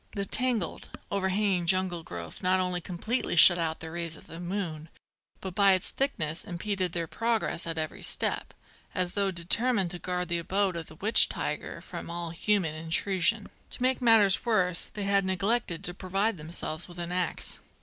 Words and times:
The 0.13 0.25
tangled, 0.25 0.89
overhanging 1.11 1.67
jungle 1.67 2.01
growth 2.01 2.41
not 2.41 2.59
only 2.59 2.81
completely 2.81 3.35
shut 3.35 3.59
out 3.59 3.81
the 3.81 3.91
rays 3.91 4.17
of 4.17 4.25
the 4.25 4.39
moon, 4.39 4.89
but 5.41 5.53
by 5.53 5.73
its 5.73 5.91
thickness 5.91 6.43
impeded 6.43 6.91
their 6.93 7.05
progress 7.05 7.67
at 7.67 7.77
every 7.77 8.01
step, 8.01 8.55
as 8.95 9.13
though 9.13 9.29
determined 9.29 9.91
to 9.91 9.99
guard 9.99 10.29
the 10.29 10.39
abode 10.39 10.75
of 10.75 10.87
the 10.87 10.95
witch 10.95 11.29
tiger 11.29 11.81
from 11.81 12.09
all 12.09 12.31
human 12.31 12.73
intrusion. 12.73 13.47
To 13.69 13.81
make 13.83 14.01
matters 14.01 14.43
worse, 14.43 14.85
they 14.85 15.03
had 15.03 15.23
neglected 15.23 15.83
to 15.83 15.93
provide 15.93 16.35
themselves 16.37 16.87
with 16.87 16.97
an 16.97 17.11
axe. 17.11 17.59